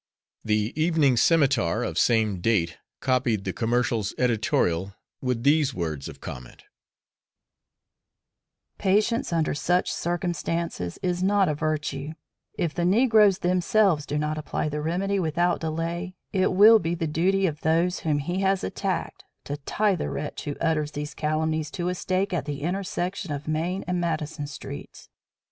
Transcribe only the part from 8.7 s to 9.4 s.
Patience